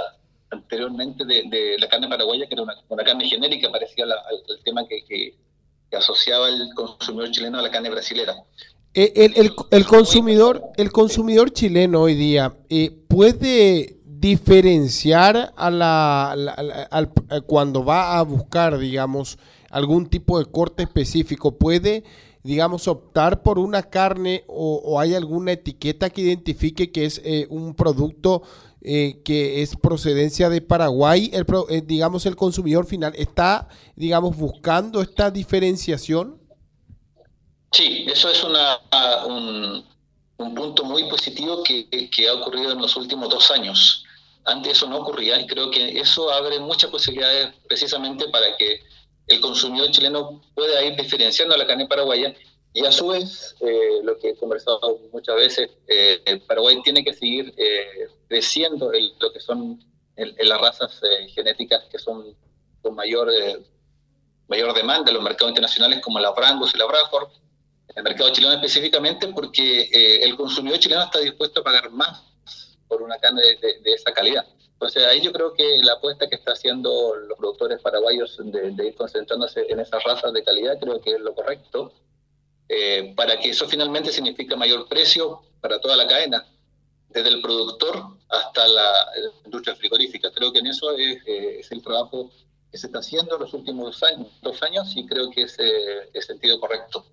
anteriormente 0.50 1.24
de, 1.24 1.76
la 1.78 1.88
carne 1.88 2.08
paraguaya, 2.08 2.46
que 2.46 2.54
era 2.54 2.62
una, 2.62 3.04
carne 3.04 3.28
genérica, 3.28 3.70
parecía 3.70 4.04
al, 4.04 4.62
tema 4.64 4.86
que, 4.86 5.34
asociaba 5.92 6.48
el 6.48 6.72
consumidor 6.74 7.30
chileno 7.30 7.58
a 7.58 7.62
la 7.62 7.70
carne 7.70 7.90
brasilera. 7.90 8.36
Eh, 8.92 9.32
el, 9.36 9.52
el, 9.70 9.86
consumidor, 9.86 10.62
el 10.76 10.90
consumidor 10.90 11.52
chileno 11.52 12.00
hoy 12.02 12.14
día 12.16 12.56
eh, 12.68 12.90
puede 13.06 14.00
diferenciar 14.04 15.54
a 15.56 15.70
la, 15.70 17.08
cuando 17.46 17.84
va 17.84 18.18
a 18.18 18.22
buscar, 18.22 18.78
digamos, 18.78 19.38
algún 19.70 20.06
tipo 20.06 20.38
de 20.38 20.44
corte 20.44 20.82
específico, 20.82 21.56
puede, 21.56 22.04
digamos, 22.42 22.86
optar 22.86 23.42
por 23.42 23.58
una 23.58 23.82
carne 23.82 24.44
o, 24.46 25.00
hay 25.00 25.14
alguna 25.14 25.52
etiqueta 25.52 26.10
que 26.10 26.20
identifique 26.20 26.90
que 26.90 27.06
es 27.06 27.22
eh, 27.24 27.46
un 27.48 27.74
producto 27.74 28.42
eh, 28.82 29.20
que 29.24 29.62
es 29.62 29.76
procedencia 29.76 30.48
de 30.48 30.62
Paraguay, 30.62 31.30
el, 31.32 31.46
eh, 31.68 31.82
digamos 31.84 32.26
el 32.26 32.36
consumidor 32.36 32.86
final 32.86 33.12
está, 33.16 33.68
digamos, 33.94 34.36
buscando 34.36 35.00
esta 35.00 35.30
diferenciación? 35.30 36.39
Sí, 37.72 38.06
eso 38.08 38.28
es 38.28 38.42
una, 38.42 38.80
un, 39.26 39.84
punto 40.36 40.84
muy 40.84 41.04
positivo 41.04 41.62
que, 41.62 42.28
ha 42.28 42.34
ocurrido 42.34 42.72
en 42.72 42.80
los 42.80 42.96
últimos 42.96 43.28
dos 43.28 43.50
años. 43.50 44.04
Antes 44.44 44.72
eso 44.72 44.88
no 44.88 44.98
ocurría 44.98 45.38
y 45.40 45.46
creo 45.46 45.70
que 45.70 46.00
eso 46.00 46.30
abre 46.32 46.58
muchas 46.58 46.90
posibilidades 46.90 47.54
precisamente 47.68 48.28
para 48.28 48.56
que 48.56 48.80
el 49.28 49.40
consumidor 49.40 49.90
chileno 49.90 50.42
pueda 50.54 50.82
ir 50.82 50.96
diferenciando 50.96 51.56
la 51.56 51.66
carne 51.66 51.86
paraguaya 51.86 52.34
y 52.72 52.84
a 52.84 52.92
su 52.92 53.08
vez, 53.08 53.56
eh, 53.60 54.00
lo 54.02 54.16
que 54.18 54.30
he 54.30 54.36
conversado 54.36 54.98
muchas 55.12 55.36
veces, 55.36 55.70
eh, 55.88 56.40
Paraguay 56.46 56.80
tiene 56.82 57.04
que 57.04 57.12
seguir 57.12 57.52
eh, 57.56 58.08
creciendo 58.28 58.92
en 58.92 59.10
lo 59.18 59.32
que 59.32 59.40
son 59.40 59.82
en, 60.16 60.48
las 60.48 60.60
razas 60.60 61.00
genéticas 61.34 61.84
que 61.90 61.98
son 61.98 62.36
con 62.82 62.94
mayor, 62.94 63.30
mayor 64.48 64.74
demanda 64.74 65.10
en 65.10 65.14
los 65.14 65.22
mercados 65.22 65.50
internacionales 65.50 66.00
como 66.00 66.20
la 66.20 66.30
Brangus 66.30 66.74
y 66.74 66.78
la 66.78 66.86
Bradford, 66.86 67.30
el 67.94 68.02
mercado 68.02 68.30
chileno 68.30 68.54
específicamente 68.54 69.28
porque 69.28 69.88
el 70.22 70.36
consumidor 70.36 70.78
chileno 70.78 71.04
está 71.04 71.18
dispuesto 71.18 71.60
a 71.60 71.64
pagar 71.64 71.90
más 71.90 72.22
por 72.88 73.02
una 73.02 73.18
carne 73.18 73.42
de, 73.42 73.92
esa 73.92 74.12
calidad. 74.12 74.46
Entonces 74.72 75.06
ahí 75.06 75.20
yo 75.20 75.32
creo 75.32 75.52
que 75.52 75.78
la 75.82 75.94
apuesta 75.94 76.28
que 76.28 76.36
están 76.36 76.54
haciendo 76.54 77.14
los 77.14 77.38
productores 77.38 77.80
paraguayos 77.80 78.38
de, 78.42 78.70
de 78.70 78.86
ir 78.86 78.94
concentrándose 78.94 79.66
en 79.68 79.80
esas 79.80 80.02
razas 80.02 80.32
de 80.32 80.42
calidad 80.42 80.78
creo 80.80 81.00
que 81.00 81.12
es 81.12 81.20
lo 81.20 81.34
correcto 81.34 81.92
eh, 82.72 83.12
para 83.16 83.36
que 83.36 83.50
eso 83.50 83.66
finalmente 83.66 84.12
signifique 84.12 84.54
mayor 84.54 84.86
precio 84.86 85.42
para 85.60 85.80
toda 85.80 85.96
la 85.96 86.06
cadena, 86.06 86.46
desde 87.08 87.30
el 87.30 87.42
productor 87.42 88.00
hasta 88.28 88.64
la, 88.68 88.92
industria 89.44 89.74
frigorífica. 89.74 90.30
Creo 90.30 90.52
que 90.52 90.60
en 90.60 90.68
eso 90.68 90.92
es, 90.96 91.18
eh, 91.26 91.62
el 91.68 91.82
trabajo 91.82 92.30
que 92.70 92.78
se 92.78 92.86
está 92.86 93.00
haciendo 93.00 93.34
en 93.34 93.40
los 93.40 93.54
últimos 93.54 94.00
años, 94.04 94.28
dos 94.40 94.62
años 94.62 94.92
y 94.94 95.04
creo 95.04 95.28
que 95.32 95.42
es 95.42 95.58
eh, 95.58 96.10
el 96.14 96.22
sentido 96.22 96.60
correcto. 96.60 97.04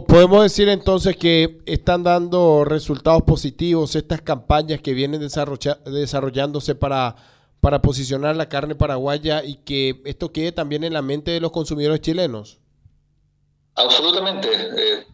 Podemos 0.00 0.42
decir 0.42 0.70
entonces 0.70 1.18
que 1.18 1.60
están 1.66 2.02
dando 2.02 2.64
resultados 2.64 3.22
positivos 3.22 3.94
estas 3.94 4.22
campañas 4.22 4.80
que 4.80 4.94
vienen 4.94 5.20
desarrollándose 5.20 6.74
para, 6.74 7.14
para 7.60 7.82
posicionar 7.82 8.34
la 8.34 8.48
carne 8.48 8.74
paraguaya 8.74 9.44
y 9.44 9.56
que 9.56 10.00
esto 10.06 10.32
quede 10.32 10.52
también 10.52 10.82
en 10.84 10.94
la 10.94 11.02
mente 11.02 11.30
de 11.32 11.40
los 11.40 11.52
consumidores 11.52 12.00
chilenos. 12.00 12.58
Absolutamente. 13.74 14.48
Eh, 14.50 15.06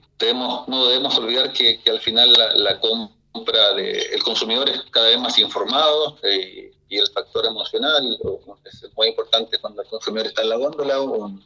no 0.69 0.87
debemos 0.87 1.19
olvidar 1.19 1.53
que, 1.53 1.81
al 1.91 2.01
final 2.01 2.33
la, 2.33 2.81
compra 2.81 3.75
del 3.75 4.23
consumidor 4.23 4.69
es 4.69 4.83
cada 4.91 5.09
vez 5.09 5.19
más 5.19 5.39
informado 5.41 6.19
eh, 6.23 6.73
y 6.89 6.99
el 6.99 7.07
factor 7.09 7.47
emocional 7.47 8.17
es 8.65 8.85
muy 8.97 9.09
importante 9.09 9.59
cuando 9.61 9.83
el 9.83 9.89
consumidor 9.89 10.27
está 10.29 10.43
en 10.43 10.49
la 10.51 10.57
góndola, 10.57 11.01
un, 11.01 11.45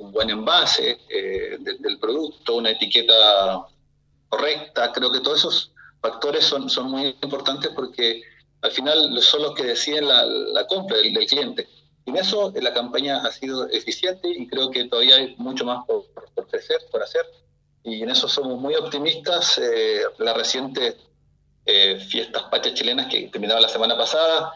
buen 0.00 0.30
envase 0.30 0.98
eh, 1.08 1.58
del 1.60 1.98
producto, 1.98 2.56
una 2.56 2.70
etiqueta 2.70 3.66
correcta. 4.28 4.92
Creo 4.92 5.12
que 5.12 5.20
todos 5.20 5.38
esos 5.38 5.72
factores 6.00 6.44
son, 6.44 6.70
son 6.70 6.90
muy 6.90 7.16
importantes 7.22 7.70
porque 7.74 8.22
al 8.62 8.70
final 8.70 9.20
son 9.22 9.42
los 9.42 9.54
que 9.54 9.64
deciden 9.64 10.08
la, 10.08 10.66
compra 10.66 10.98
del 10.98 11.26
cliente. 11.26 11.68
En 12.06 12.16
eso 12.16 12.52
la 12.60 12.72
campaña 12.72 13.18
ha 13.18 13.30
sido 13.32 13.68
eficiente 13.68 14.28
y 14.28 14.46
creo 14.46 14.70
que 14.70 14.84
todavía 14.84 15.16
hay 15.16 15.34
mucho 15.36 15.64
más 15.64 15.84
por, 15.86 16.04
crecer, 16.48 16.78
por 16.90 17.02
hacer. 17.02 17.22
Y 17.84 18.02
en 18.02 18.10
eso 18.10 18.28
somos 18.28 18.60
muy 18.60 18.74
optimistas. 18.74 19.58
Eh, 19.58 20.02
la 20.18 20.34
reciente 20.34 20.96
eh, 21.66 22.00
fiestas 22.00 22.44
patrias 22.44 22.74
chilenas 22.74 23.06
que 23.06 23.28
terminaba 23.28 23.60
la 23.60 23.68
semana 23.68 23.96
pasada, 23.96 24.52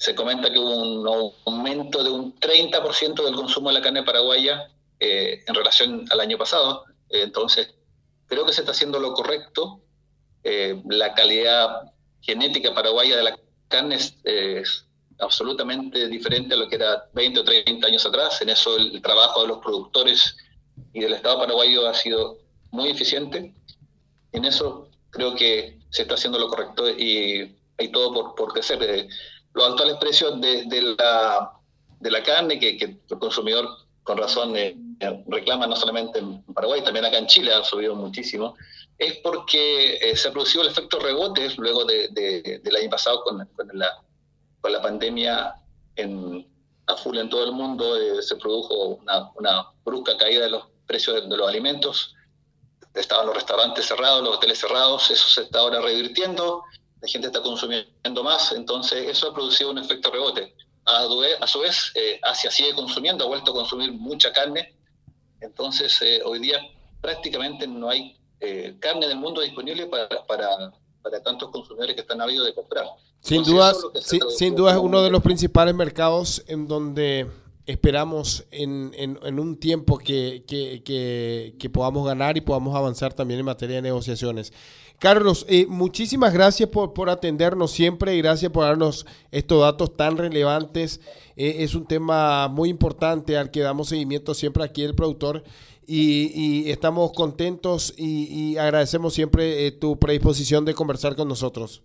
se 0.00 0.14
comenta 0.14 0.50
que 0.50 0.58
hubo 0.58 0.74
un 0.76 1.34
aumento 1.46 2.02
de 2.02 2.10
un 2.10 2.34
30% 2.40 3.22
del 3.22 3.34
consumo 3.34 3.68
de 3.68 3.74
la 3.74 3.82
carne 3.82 4.02
paraguaya 4.02 4.68
eh, 4.98 5.44
en 5.46 5.54
relación 5.54 6.06
al 6.10 6.20
año 6.20 6.38
pasado. 6.38 6.84
entonces, 7.10 7.74
creo 8.26 8.46
que 8.46 8.52
se 8.52 8.62
está 8.62 8.72
haciendo 8.72 8.98
lo 8.98 9.12
correcto. 9.12 9.82
la 10.88 11.12
calidad 11.12 11.92
genética 12.22 12.74
paraguaya 12.74 13.16
de 13.16 13.24
la 13.24 13.38
carne 13.68 13.96
es 14.24 14.86
absolutamente 15.20 16.08
diferente 16.08 16.54
a 16.54 16.56
lo 16.56 16.68
que 16.68 16.76
era 16.76 17.08
20 17.12 17.40
o 17.40 17.44
30 17.44 17.86
años 17.86 18.06
atrás. 18.06 18.40
En 18.40 18.48
eso 18.48 18.76
el 18.76 19.00
trabajo 19.02 19.42
de 19.42 19.48
los 19.48 19.58
productores 19.58 20.36
y 20.92 21.00
del 21.00 21.12
Estado 21.12 21.38
paraguayo 21.38 21.86
ha 21.86 21.94
sido 21.94 22.38
muy 22.70 22.88
eficiente. 22.88 23.54
En 24.32 24.44
eso 24.44 24.88
creo 25.10 25.34
que 25.34 25.78
se 25.90 26.02
está 26.02 26.14
haciendo 26.14 26.38
lo 26.38 26.48
correcto 26.48 26.88
y 26.88 27.54
hay 27.78 27.88
todo 27.92 28.14
por, 28.14 28.34
por 28.34 28.52
crecer. 28.52 28.82
Eh, 28.82 29.08
los 29.60 29.70
actuales 29.70 29.96
precios 29.96 30.40
de, 30.40 30.64
de, 30.64 30.82
la, 30.98 31.52
de 32.00 32.10
la 32.10 32.22
carne, 32.22 32.58
que, 32.58 32.78
el 32.78 33.18
consumidor 33.18 33.68
con 34.02 34.18
razón 34.18 34.56
eh, 34.56 34.76
reclama 35.28 35.66
no 35.66 35.76
solamente 35.76 36.18
en 36.18 36.42
Paraguay, 36.54 36.82
también 36.82 37.04
acá 37.04 37.18
en 37.18 37.26
Chile 37.26 37.52
ha 37.52 37.62
subido 37.62 37.94
muchísimo, 37.94 38.56
es 38.98 39.18
porque 39.18 39.96
eh, 39.96 40.16
se 40.16 40.28
ha 40.28 40.32
producido 40.32 40.62
el 40.62 40.70
efecto 40.70 40.98
rebote 40.98 41.48
luego 41.56 41.84
de, 41.84 42.08
del 42.62 42.76
año 42.76 42.90
pasado 42.90 43.22
con, 43.22 43.38
la, 43.74 44.02
con 44.60 44.72
la 44.72 44.82
pandemia 44.82 45.54
en, 45.96 46.46
a 46.86 46.96
full 46.96 47.18
en 47.18 47.28
todo 47.28 47.44
el 47.44 47.52
mundo, 47.52 47.96
eh, 47.96 48.22
se 48.22 48.36
produjo 48.36 48.74
una, 49.00 49.30
una, 49.36 49.66
brusca 49.84 50.16
caída 50.16 50.42
de 50.42 50.50
los 50.50 50.64
precios 50.86 51.28
de, 51.28 51.36
los 51.36 51.48
alimentos, 51.48 52.14
estaban 52.94 53.26
los 53.26 53.34
restaurantes 53.34 53.86
cerrados, 53.86 54.22
los 54.22 54.36
hoteles 54.36 54.58
cerrados, 54.58 55.10
eso 55.10 55.28
se 55.28 55.42
está 55.42 55.60
ahora 55.60 55.80
revirtiendo, 55.80 56.62
la 57.00 57.08
gente 57.08 57.28
está 57.28 57.42
consumiendo 57.42 58.22
más, 58.22 58.52
entonces 58.52 59.08
eso 59.08 59.30
ha 59.30 59.34
producido 59.34 59.70
un 59.70 59.78
efecto 59.78 60.10
rebote. 60.10 60.54
A, 60.86 61.06
a 61.40 61.46
su 61.46 61.60
vez, 61.60 61.92
eh, 61.94 62.18
Asia 62.22 62.50
sigue 62.50 62.74
consumiendo, 62.74 63.24
ha 63.24 63.28
vuelto 63.28 63.52
a 63.52 63.54
consumir 63.54 63.92
mucha 63.92 64.32
carne, 64.32 64.74
entonces 65.40 66.00
hoy 66.24 66.38
día 66.40 66.60
prácticamente 67.00 67.66
no 67.66 67.88
hay 67.88 68.20
eh, 68.40 68.76
carne 68.78 69.06
del 69.06 69.18
mundo 69.18 69.42
disponible 69.42 69.86
para, 69.86 70.08
para, 70.26 70.72
para, 71.02 71.22
tantos 71.22 71.50
consumidores 71.50 71.94
que 71.94 72.00
están 72.02 72.20
habido 72.20 72.44
de 72.44 72.54
comprar. 72.54 72.86
Sin 73.20 73.44
duda, 73.44 73.74
sin 74.30 74.54
duda 74.54 74.72
es 74.72 74.78
uno 74.78 75.02
de 75.02 75.10
los 75.10 75.22
principales 75.22 75.74
mercados 75.74 76.42
en 76.46 76.66
donde 76.66 77.26
esperamos 77.66 78.44
en, 78.50 78.92
en, 78.94 79.38
un 79.38 79.58
tiempo 79.58 79.98
que, 79.98 80.44
que, 80.46 80.82
que, 81.58 81.70
podamos 81.70 82.06
ganar 82.06 82.38
y 82.38 82.40
podamos 82.40 82.74
avanzar 82.74 83.12
también 83.12 83.40
en 83.40 83.46
materia 83.46 83.76
de 83.76 83.82
negociaciones. 83.82 84.52
Carlos, 85.00 85.46
eh, 85.48 85.64
muchísimas 85.66 86.34
gracias 86.34 86.68
por, 86.68 86.92
por, 86.92 87.08
atendernos 87.08 87.70
siempre 87.70 88.14
y 88.14 88.18
gracias 88.18 88.52
por 88.52 88.64
darnos 88.64 89.06
estos 89.30 89.62
datos 89.62 89.96
tan 89.96 90.18
relevantes. 90.18 91.00
Eh, 91.36 91.64
es 91.64 91.74
un 91.74 91.86
tema 91.86 92.48
muy 92.48 92.68
importante 92.68 93.38
al 93.38 93.50
que 93.50 93.60
damos 93.60 93.88
seguimiento 93.88 94.34
siempre 94.34 94.62
aquí 94.62 94.82
el 94.82 94.94
productor 94.94 95.42
y, 95.86 96.70
estamos 96.70 97.12
contentos 97.12 97.94
y, 97.96 98.58
agradecemos 98.58 99.14
siempre 99.14 99.66
eh, 99.66 99.72
tu 99.72 99.98
predisposición 99.98 100.66
de 100.66 100.74
conversar 100.74 101.16
con 101.16 101.28
nosotros. 101.28 101.82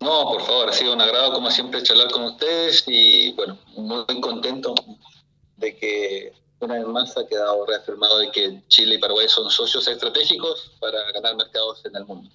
No, 0.00 0.30
por 0.30 0.40
favor, 0.40 0.70
ha 0.70 0.72
sido 0.72 0.94
un 0.94 1.00
agrado 1.02 1.34
como 1.34 1.50
siempre 1.50 1.82
charlar 1.82 2.10
con 2.10 2.22
ustedes 2.22 2.84
y 2.86 3.34
bueno, 3.34 3.58
muy 3.76 4.18
contento 4.22 4.74
de 5.58 5.76
que 5.76 6.32
una 6.60 6.74
vez 6.74 6.86
más 6.86 7.16
ha 7.16 7.26
quedado 7.26 7.64
reafirmado 7.66 8.18
de 8.18 8.30
que 8.30 8.62
Chile 8.68 8.96
y 8.96 8.98
Paraguay 8.98 9.28
son 9.28 9.50
socios 9.50 9.86
estratégicos 9.88 10.72
para 10.78 11.10
ganar 11.12 11.36
mercados 11.36 11.84
en 11.84 11.96
el 11.96 12.04
mundo. 12.04 12.30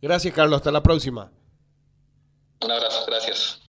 Gracias, 0.00 0.32
Carlos. 0.34 0.58
Hasta 0.58 0.70
la 0.70 0.82
próxima. 0.82 1.30
Un 2.60 2.70
abrazo, 2.70 3.04
gracias. 3.06 3.60